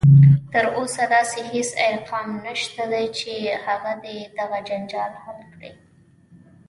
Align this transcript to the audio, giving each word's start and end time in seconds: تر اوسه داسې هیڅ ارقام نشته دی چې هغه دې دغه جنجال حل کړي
تر 0.53 0.65
اوسه 0.77 1.03
داسې 1.15 1.39
هیڅ 1.53 1.69
ارقام 1.89 2.27
نشته 2.47 2.83
دی 2.91 3.05
چې 3.17 3.31
هغه 3.65 3.91
دې 4.03 4.17
دغه 4.39 4.57
جنجال 4.67 5.13
حل 5.23 5.39
کړي 5.53 5.71